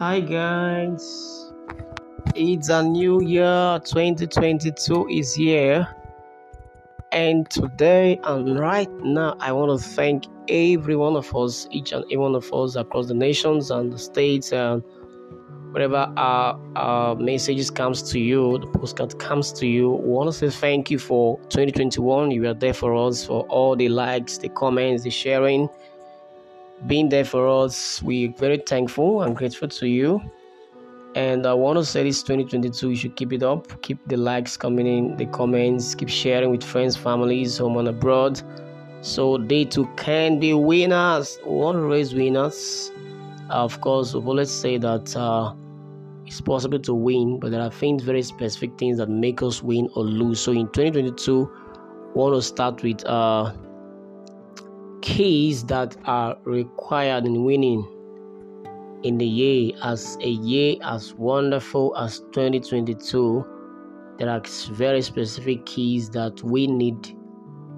Hi 0.00 0.18
guys, 0.18 1.52
it's 2.34 2.70
a 2.70 2.82
new 2.82 3.20
year 3.20 3.78
2022 3.84 5.08
is 5.10 5.34
here, 5.34 5.86
and 7.12 7.50
today 7.50 8.18
and 8.24 8.58
right 8.58 8.88
now, 9.02 9.36
I 9.40 9.52
want 9.52 9.78
to 9.78 9.86
thank 9.86 10.24
every 10.48 10.96
one 10.96 11.16
of 11.16 11.36
us, 11.36 11.68
each 11.70 11.92
and 11.92 12.02
every 12.04 12.16
one 12.16 12.34
of 12.34 12.50
us 12.50 12.76
across 12.76 13.08
the 13.08 13.14
nations 13.14 13.70
and 13.70 13.92
the 13.92 13.98
states 13.98 14.54
and 14.54 14.82
wherever 15.72 16.10
our, 16.16 16.58
our 16.76 17.14
messages 17.16 17.70
comes 17.70 18.00
to 18.04 18.18
you, 18.18 18.56
the 18.56 18.68
postcard 18.68 19.18
comes 19.18 19.52
to 19.52 19.66
you. 19.66 19.90
We 19.90 20.08
want 20.08 20.28
to 20.28 20.32
say 20.32 20.48
thank 20.48 20.90
you 20.90 20.98
for 20.98 21.38
2021. 21.50 22.30
You 22.30 22.40
were 22.40 22.54
there 22.54 22.72
for 22.72 22.94
us 22.94 23.26
for 23.26 23.42
all 23.48 23.76
the 23.76 23.90
likes, 23.90 24.38
the 24.38 24.48
comments, 24.48 25.02
the 25.02 25.10
sharing 25.10 25.68
being 26.86 27.08
there 27.08 27.24
for 27.24 27.48
us. 27.48 28.02
We're 28.02 28.32
very 28.32 28.58
thankful 28.58 29.22
and 29.22 29.36
grateful 29.36 29.68
to 29.68 29.86
you. 29.86 30.20
And 31.14 31.44
I 31.44 31.54
want 31.54 31.76
to 31.78 31.84
say 31.84 32.04
this 32.04 32.22
2022, 32.22 32.90
you 32.90 32.96
should 32.96 33.16
keep 33.16 33.32
it 33.32 33.42
up. 33.42 33.82
Keep 33.82 34.06
the 34.06 34.16
likes 34.16 34.56
coming 34.56 34.86
in, 34.86 35.16
the 35.16 35.26
comments, 35.26 35.94
keep 35.94 36.08
sharing 36.08 36.50
with 36.50 36.62
friends, 36.62 36.96
families, 36.96 37.58
home 37.58 37.76
and 37.78 37.88
abroad. 37.88 38.40
So 39.02 39.38
they 39.38 39.64
too 39.64 39.88
can 39.96 40.38
be 40.38 40.54
winners. 40.54 41.38
We 41.44 41.52
want 41.52 41.76
to 41.76 41.82
raise 41.82 42.14
winners. 42.14 42.92
of 43.48 43.80
course, 43.80 44.14
we've 44.14 44.28
always 44.28 44.50
say 44.50 44.78
that 44.78 45.16
uh, 45.16 45.52
it's 46.26 46.40
possible 46.40 46.78
to 46.78 46.94
win, 46.94 47.40
but 47.40 47.50
there 47.50 47.60
are 47.60 47.70
things, 47.70 48.04
very 48.04 48.22
specific 48.22 48.78
things 48.78 48.98
that 48.98 49.08
make 49.08 49.42
us 49.42 49.64
win 49.64 49.88
or 49.96 50.04
lose. 50.04 50.38
So 50.38 50.52
in 50.52 50.68
2022, 50.68 51.50
we 52.14 52.20
want 52.20 52.36
to 52.36 52.42
start 52.42 52.82
with 52.84 53.04
uh, 53.04 53.52
keys 55.10 55.64
that 55.64 55.96
are 56.04 56.36
required 56.44 57.26
in 57.26 57.44
winning 57.44 57.84
in 59.02 59.18
the 59.18 59.26
year 59.26 59.72
as 59.82 60.16
a 60.20 60.28
year 60.28 60.76
as 60.84 61.14
wonderful 61.14 61.96
as 61.96 62.20
2022 62.32 63.44
there 64.18 64.30
are 64.30 64.40
very 64.70 65.02
specific 65.02 65.66
keys 65.66 66.08
that 66.10 66.40
we 66.44 66.68
need 66.68 67.08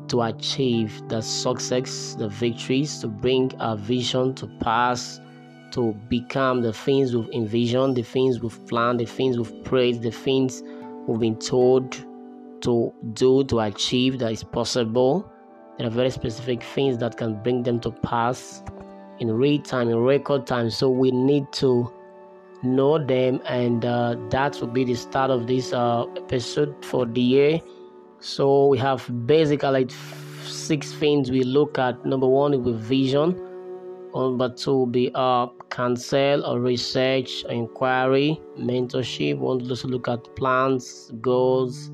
to 0.09 0.21
achieve 0.21 1.03
the 1.09 1.23
success 1.23 2.15
the 2.19 2.29
victories 2.29 2.99
to 2.99 3.09
bring 3.09 3.51
our 3.61 3.79
vision 3.79 4.35
to 4.35 4.47
pass 4.61 5.19
to 5.71 5.95
become 6.11 6.61
the 6.61 6.73
things 6.73 7.17
we've 7.17 7.31
envisioned 7.31 7.97
the 7.97 8.03
things 8.03 8.41
we've 8.41 8.67
planned 8.69 9.01
the 9.01 9.07
things 9.07 9.39
we've 9.39 9.65
prayed 9.65 10.03
the 10.03 10.11
things 10.11 10.63
we've 11.07 11.21
been 11.21 11.39
told 11.39 11.93
to 12.61 12.93
do 13.15 13.43
to 13.45 13.61
achieve 13.61 14.19
that 14.19 14.33
is 14.33 14.45
possible 14.45 15.33
there 15.79 15.87
are 15.87 15.91
very 15.91 16.11
specific 16.11 16.63
things 16.63 16.99
that 16.99 17.17
can 17.17 17.43
bring 17.43 17.63
them 17.63 17.81
to 17.81 17.91
pass 17.91 18.63
in 19.19 19.31
real 19.31 19.61
time, 19.63 19.89
in 19.89 19.97
record 19.99 20.47
time. 20.47 20.71
So 20.71 20.91
we 20.91 21.11
need 21.11 21.51
to 21.55 21.91
know 22.63 22.99
them, 23.05 23.41
and 23.47 23.85
uh, 23.85 24.17
that 24.31 24.61
will 24.61 24.69
be 24.69 24.85
the 24.85 24.95
start 24.95 25.31
of 25.31 25.47
this 25.47 25.73
uh, 25.73 26.05
episode 26.17 26.85
for 26.85 27.07
the 27.07 27.21
year. 27.21 27.61
So 28.21 28.67
we 28.67 28.79
have 28.79 29.09
basically 29.27 29.71
like 29.71 29.91
six 30.45 30.93
things 30.93 31.31
we 31.31 31.43
look 31.43 31.79
at. 31.79 32.05
Number 32.05 32.29
one 32.29 32.55
is 32.55 32.61
vision. 32.81 33.37
Number 34.15 34.51
two 34.51 34.77
will 34.77 34.87
be 34.87 35.11
uh, 35.15 35.47
counsel 35.71 36.45
or 36.45 36.61
research, 36.61 37.45
inquiry, 37.49 38.41
mentorship. 38.59 39.39
We 39.39 39.41
want 39.41 39.65
to 39.65 39.71
also 39.71 39.89
look 39.89 40.07
at 40.07 40.37
plans, 40.37 41.11
goals. 41.21 41.91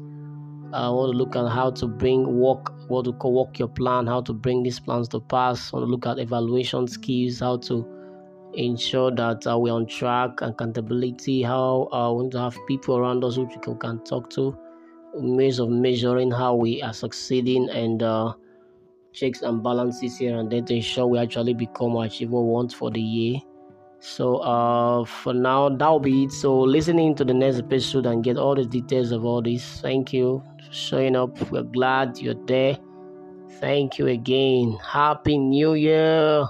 I 0.72 0.90
want 0.90 1.12
to 1.12 1.18
look 1.18 1.34
at 1.34 1.48
how 1.48 1.70
to 1.70 1.86
bring 1.86 2.38
work 2.38 2.72
what 2.88 3.04
to 3.04 3.12
work 3.28 3.58
your 3.58 3.68
plan, 3.68 4.06
how 4.06 4.20
to 4.22 4.32
bring 4.32 4.62
these 4.62 4.78
plans 4.78 5.08
to 5.08 5.20
pass. 5.20 5.72
want 5.72 5.84
to 5.84 5.90
look 5.90 6.06
at 6.06 6.18
evaluation 6.18 6.86
skills, 6.86 7.40
how 7.40 7.56
to 7.58 7.86
ensure 8.54 9.10
that 9.10 9.46
uh, 9.46 9.58
we're 9.58 9.72
on 9.72 9.86
track, 9.86 10.40
accountability, 10.42 11.42
how 11.42 11.88
uh, 11.92 12.10
we 12.12 12.22
want 12.22 12.32
to 12.32 12.40
have 12.40 12.58
people 12.66 12.96
around 12.96 13.24
us 13.24 13.38
which 13.38 13.48
we 13.48 13.62
can, 13.62 13.78
can 13.78 14.04
talk 14.04 14.28
to, 14.30 14.56
ways 15.14 15.58
of 15.58 15.70
measuring 15.70 16.30
how 16.30 16.54
we 16.54 16.82
are 16.82 16.92
succeeding, 16.92 17.68
and 17.70 18.02
uh, 18.02 18.32
checks 19.12 19.42
and 19.42 19.62
balances 19.62 20.18
here 20.18 20.38
and 20.38 20.50
there 20.50 20.62
to 20.62 20.74
ensure 20.74 21.06
we 21.06 21.18
actually 21.18 21.54
become 21.54 21.94
or 21.94 22.04
achieve 22.04 22.30
what 22.30 22.42
we 22.42 22.50
want 22.50 22.72
for 22.72 22.90
the 22.90 23.00
year. 23.00 23.40
So 24.00 24.36
uh, 24.36 25.04
for 25.04 25.34
now, 25.34 25.68
that'll 25.68 26.00
be 26.00 26.24
it. 26.24 26.32
So 26.32 26.58
listening 26.58 27.14
to 27.16 27.24
the 27.24 27.34
next 27.34 27.58
episode 27.58 28.06
and 28.06 28.22
get 28.22 28.36
all 28.36 28.54
the 28.54 28.64
details 28.64 29.10
of 29.10 29.24
all 29.24 29.42
this. 29.42 29.80
Thank 29.80 30.12
you 30.12 30.42
for 30.64 30.72
showing 30.72 31.16
up. 31.16 31.50
We're 31.50 31.62
glad 31.62 32.18
you're 32.18 32.34
there. 32.46 32.78
Thank 33.60 33.98
you 33.98 34.06
again. 34.06 34.78
Happy 34.84 35.36
New 35.36 35.74
Year. 35.74 36.46